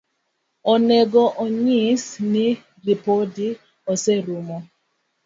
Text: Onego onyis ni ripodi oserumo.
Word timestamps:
Onego 0.71 1.21
onyis 1.43 2.05
ni 2.31 2.45
ripodi 2.87 3.47
oserumo. 3.91 4.57